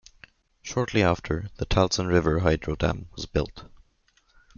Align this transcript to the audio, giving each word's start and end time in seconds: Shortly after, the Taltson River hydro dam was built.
Shortly 0.63 1.03
after, 1.03 1.51
the 1.57 1.65
Taltson 1.67 2.07
River 2.07 2.39
hydro 2.39 2.75
dam 2.75 3.09
was 3.15 3.27
built. 3.27 3.65